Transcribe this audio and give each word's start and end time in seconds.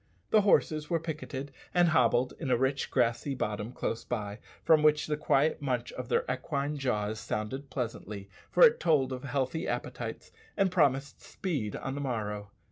The 0.31 0.41
horses 0.41 0.89
were 0.89 0.99
picketed 0.99 1.51
and 1.75 1.89
hobbled 1.89 2.33
in 2.39 2.49
a 2.49 2.57
rich 2.57 2.89
grassy 2.89 3.35
bottom 3.35 3.71
close 3.71 4.03
by, 4.03 4.39
from 4.63 4.81
which 4.81 5.05
the 5.05 5.15
quiet 5.15 5.61
munch 5.61 5.91
of 5.91 6.09
their 6.09 6.25
equine 6.27 6.75
jaws 6.79 7.19
sounded 7.19 7.69
pleasantly, 7.69 8.27
for 8.49 8.63
it 8.65 8.79
told 8.79 9.13
of 9.13 9.23
healthy 9.25 9.67
appetites, 9.67 10.31
and 10.57 10.71
promised 10.71 11.21
speed 11.21 11.75
on 11.75 11.93
the 11.93 12.01
morrow. 12.01 12.49